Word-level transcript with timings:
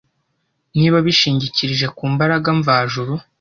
Niba 0.77 0.97
bishingikirije 1.05 1.87
ku 1.97 2.03
mbaraga 2.13 2.49
mvajuru 2.59 3.13